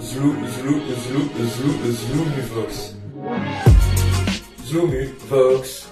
Zlu, 0.00 0.32
Zlu, 0.46 0.80
Zlu, 0.94 1.22
Zlu, 1.42 1.92
Zlumivox. 1.92 2.94
Zlumivox. 4.64 5.88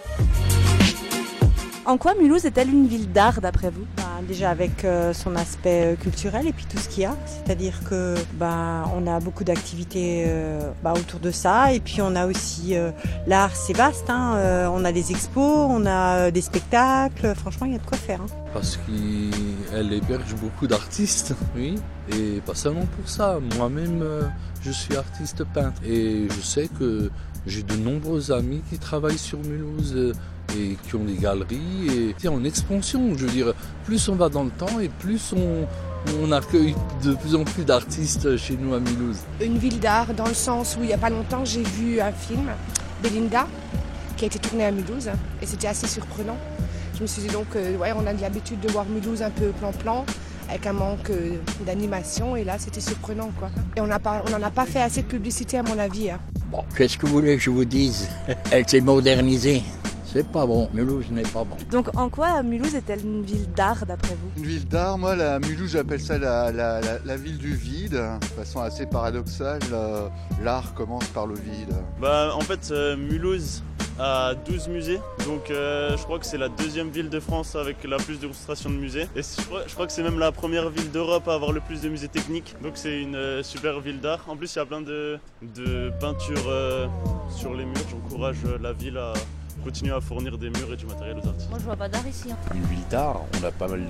En 1.87 1.99
quoi 1.99 2.15
Mulhouse 2.21 2.47
est-elle 2.47 2.69
une 2.71 2.89
ville 2.89 3.13
d'art 3.13 3.41
d'après 3.41 3.71
vous? 3.71 3.85
Bah, 3.97 4.03
déjà 4.27 4.51
avec 4.51 4.85
euh, 4.85 5.13
son 5.13 5.37
aspect 5.37 5.93
euh, 5.93 5.95
culturel 5.95 6.45
et 6.49 6.53
puis 6.53 6.65
tout 6.69 6.79
ce 6.79 6.89
qu'il 6.89 7.05
y 7.05 7.07
a, 7.07 7.15
c'est-à-dire 7.27 7.75
que 7.89 8.17
bah, 8.35 8.91
on 8.97 9.07
a 9.07 9.21
beaucoup 9.21 9.45
d'activités 9.45 10.25
euh, 10.27 10.73
bah, 10.83 10.95
autour 10.97 11.21
de 11.21 11.31
ça 11.31 11.73
et 11.73 11.79
puis 11.79 12.03
on 12.03 12.17
a 12.17 12.27
aussi 12.27 12.77
euh, 12.77 12.91
l'art, 13.29 13.55
c'est 13.55 13.73
vaste. 13.77 14.11
hein, 14.11 14.35
euh, 14.37 14.69
on 14.73 14.85
a 14.85 14.91
des 14.91 15.13
expos, 15.13 15.69
on 15.71 15.87
a 15.87 16.27
euh, 16.27 16.31
des 16.33 16.41
spectacles. 16.41 17.35
Franchement, 17.37 17.67
il 17.67 17.75
y 17.75 17.77
a 17.77 17.79
de 17.79 17.87
quoi 17.87 17.99
faire. 17.99 18.21
hein. 18.21 18.27
Parce 18.53 18.79
qu'elle 18.79 19.93
héberge 19.93 20.35
beaucoup 20.43 20.67
d'artistes, 20.67 21.37
oui, 21.55 21.77
et 22.13 22.41
pas 22.45 22.57
seulement 22.57 22.87
pour 22.99 23.09
ça. 23.09 23.39
Moi-même, 23.59 24.01
euh, 24.03 24.23
je 24.61 24.73
suis 24.73 24.97
artiste 24.97 25.45
peintre 25.55 25.81
et 25.87 26.27
je 26.37 26.41
sais 26.45 26.69
que 26.81 27.13
j'ai 27.47 27.63
de 27.63 27.77
nombreux 27.77 28.33
amis 28.33 28.61
qui 28.71 28.77
travaillent 28.79 29.19
sur 29.19 29.39
Mulhouse 29.45 29.93
euh, 29.95 30.13
et 30.57 30.77
qui 30.89 30.95
ont 30.97 31.05
des 31.05 31.15
galeries 31.15 31.87
et 31.89 32.15
c'est 32.19 32.29
en 32.29 32.43
expansion. 32.45 33.15
Je 33.17 33.27
veux 33.27 33.31
dire, 33.33 33.53
plus 33.85 34.09
on 34.09 34.15
va 34.15 34.29
dans 34.29 34.45
le 34.45 34.51
temps 34.51 34.81
et 34.81 34.89
plus 34.89 35.33
on, 35.37 35.67
on 36.23 36.33
accueille 36.33 36.75
de 37.05 37.15
plus 37.15 37.35
en 37.35 37.45
plus 37.45 37.65
d'artistes 37.65 38.37
chez 38.37 38.57
nous 38.57 38.75
à 38.75 38.81
Mulhouse. 38.81 39.19
Une 39.41 39.59
ville 39.59 39.79
d'art 39.81 40.15
dans 40.15 40.27
le 40.27 40.35
sens 40.35 40.77
où 40.79 40.83
il 40.83 40.87
n'y 40.89 40.95
a 40.95 40.99
pas 40.99 41.11
longtemps 41.11 41.45
j'ai 41.45 41.63
vu 41.63 42.01
un 42.01 42.13
film, 42.13 42.49
Belinda, 43.03 43.47
qui 44.17 44.25
a 44.25 44.27
été 44.27 44.39
tourné 44.39 44.65
à 44.65 44.71
Mulhouse 44.71 45.11
et 45.43 45.47
c'était 45.47 45.69
assez 45.69 45.87
surprenant. 45.87 46.37
Je 46.97 47.03
me 47.03 47.07
suis 47.07 47.23
dit 47.23 47.29
donc, 47.29 47.49
euh, 47.57 47.77
ouais, 47.77 47.93
on 47.95 48.07
a 48.07 48.13
l'habitude 48.15 48.61
de 48.61 48.69
voir 48.69 48.87
Mulhouse 48.87 49.21
un 49.23 49.31
peu 49.31 49.49
plan-plan, 49.61 50.07
avec 50.49 50.67
un 50.67 50.73
manque 50.73 51.11
euh, 51.11 51.37
d'animation 51.67 52.37
et 52.37 52.45
là 52.45 52.55
c'était 52.59 52.81
surprenant 52.81 53.31
quoi. 53.39 53.51
Et 53.77 53.81
on 53.81 53.87
n'en 53.87 54.43
a 54.43 54.51
pas 54.51 54.65
fait 54.65 54.81
assez 54.81 55.03
de 55.03 55.07
publicité 55.07 55.59
à 55.59 55.63
mon 55.63 55.79
avis. 55.79 56.11
hein. 56.11 56.19
Bon, 56.51 56.63
qu'est-ce 56.77 56.97
que 56.97 57.05
vous 57.07 57.15
voulez 57.15 57.37
que 57.37 57.43
je 57.43 57.51
vous 57.51 57.65
dise? 57.65 58.09
Elle 58.51 58.67
s'est 58.69 58.81
modernisée. 58.81 59.63
C'est 60.17 60.27
pas 60.29 60.47
bon. 60.47 60.67
Mulhouse 60.73 61.11
n'est 61.11 61.23
pas 61.25 61.45
bon. 61.45 61.57
Donc 61.71 61.95
en 61.95 62.09
quoi 62.09 62.43
Mulhouse 62.43 62.75
est-elle 62.75 63.05
une 63.05 63.23
ville 63.23 63.53
d'art 63.53 63.85
d'après 63.85 64.15
vous? 64.15 64.43
Une 64.43 64.49
ville 64.49 64.67
d'art, 64.67 64.97
moi, 64.97 65.15
la 65.15 65.39
Mulhouse, 65.39 65.73
j'appelle 65.73 66.01
ça 66.01 66.17
la, 66.17 66.51
la- 66.51 66.81
la- 66.81 66.99
la 67.05 67.17
ville 67.19 67.37
du 67.37 67.55
vide. 67.55 67.93
De 67.93 68.25
façon 68.35 68.61
assez 68.63 68.87
paradoxale, 68.87 69.61
euh, 69.73 70.09
l'art 70.43 70.73
commence 70.73 71.05
par 71.09 71.27
le 71.27 71.35
vide. 71.35 71.75
Bah, 72.01 72.31
en 72.35 72.41
fait, 72.41 72.71
euh, 72.71 72.97
Mulhouse 72.97 73.63
a 73.99 74.35
12 74.47 74.69
musées, 74.69 75.01
donc 75.27 75.51
euh, 75.51 75.95
je 75.99 76.03
crois 76.05 76.19
que 76.19 76.25
c'est 76.27 76.37
la 76.39 76.49
deuxième 76.49 76.89
ville 76.91 77.09
de 77.11 77.21
France 77.21 77.55
avec 77.55 77.83
la 77.85 77.97
plus 77.99 78.19
d'illustrations 78.19 78.71
de 78.71 78.75
musées. 78.77 79.09
Et 79.17 79.21
je 79.23 79.43
crois, 79.47 79.63
je 79.67 79.75
crois 79.75 79.87
que 79.87 79.93
c'est 79.93 80.03
même 80.03 80.19
la 80.19 80.33
première 80.33 80.69
ville 80.71 80.91
d'Europe 80.91 81.29
à 81.29 81.35
avoir 81.35 81.53
le 81.53 81.61
plus 81.61 81.81
de 81.83 81.89
musées 81.91 82.09
techniques, 82.09 82.55
donc 82.63 82.73
c'est 82.77 83.01
une 83.03 83.17
euh, 83.17 83.43
super 83.43 83.81
ville 83.81 84.01
d'art. 84.01 84.25
En 84.29 84.37
plus, 84.37 84.55
il 84.55 84.59
y 84.59 84.63
a 84.63 84.67
plein 84.67 84.81
de, 84.83 85.19
de 85.43 85.91
peintures 86.01 86.49
euh, 86.49 86.87
sur 87.31 87.53
les 87.55 87.65
murs. 87.67 87.75
J'encourage 87.91 88.37
euh, 88.47 88.59
la 88.63 88.73
ville 88.75 88.97
à 88.99 89.13
continuer 89.65 89.95
à 89.95 90.01
fournir 90.01 90.39
des 90.39 90.49
murs 90.51 90.73
et 90.73 90.77
du 90.77 90.87
matériel 90.87 91.17
aux 91.23 91.27
artistes. 91.29 91.51
Moi, 91.51 91.59
je 91.59 91.65
vois 91.65 91.77
pas 91.77 91.89
d'art 91.89 92.07
ici. 92.07 92.29
hein. 92.31 92.37
une 92.55 92.63
ville 92.65 92.85
d'art. 92.91 93.23
On 93.41 93.45
a 93.45 93.51
pas 93.51 93.69
mal, 93.69 93.81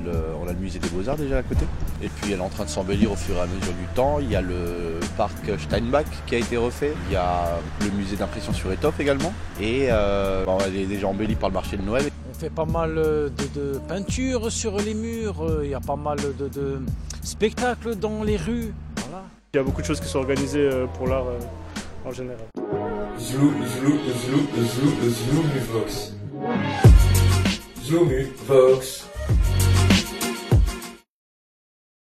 on 0.42 0.48
a 0.48 0.52
le 0.52 0.58
musée 0.58 0.78
des 0.78 0.88
Beaux-Arts 0.88 1.16
déjà 1.16 1.38
à 1.38 1.42
côté. 1.42 1.64
Et 2.02 2.08
puis 2.08 2.32
elle 2.32 2.38
est 2.38 2.42
en 2.42 2.48
train 2.48 2.64
de 2.64 2.68
s'embellir 2.70 3.12
au 3.12 3.16
fur 3.16 3.36
et 3.36 3.40
à 3.40 3.46
mesure 3.46 3.72
du 3.74 3.86
temps. 3.94 4.18
Il 4.20 4.30
y 4.30 4.36
a 4.36 4.40
le 4.40 4.98
parc 5.16 5.34
Steinbach 5.58 6.06
qui 6.26 6.34
a 6.34 6.38
été 6.38 6.56
refait. 6.56 6.94
Il 7.08 7.12
y 7.12 7.16
a 7.16 7.58
le 7.82 7.90
musée 7.90 8.16
d'impression 8.16 8.52
sur 8.52 8.72
étoffe 8.72 8.98
également. 9.00 9.32
Et 9.60 9.88
euh, 9.90 10.44
bon, 10.44 10.58
elle 10.64 10.76
est 10.76 10.86
déjà 10.86 11.08
embellie 11.08 11.34
par 11.36 11.50
le 11.50 11.54
marché 11.54 11.76
de 11.76 11.82
Noël. 11.82 12.04
On 12.30 12.34
fait 12.38 12.50
pas 12.50 12.64
mal 12.66 12.94
de, 12.96 13.30
de 13.54 13.78
peinture 13.88 14.52
sur 14.52 14.76
les 14.78 14.92
murs, 14.94 15.36
il 15.62 15.70
y 15.70 15.74
a 15.74 15.80
pas 15.80 15.96
mal 15.96 16.18
de, 16.38 16.48
de 16.48 16.80
spectacles 17.22 17.96
dans 17.96 18.22
les 18.22 18.36
rues. 18.36 18.74
Voilà. 19.08 19.24
Il 19.54 19.56
y 19.56 19.60
a 19.60 19.62
beaucoup 19.62 19.80
de 19.80 19.86
choses 19.86 20.00
qui 20.00 20.08
sont 20.08 20.18
organisées 20.18 20.68
euh, 20.70 20.86
pour 20.86 21.06
l'art 21.08 21.24
euh, 21.26 21.38
en 22.08 22.12
général. 22.12 22.36
Zlumivux. 23.18 24.12
Zlumivux. 27.82 29.06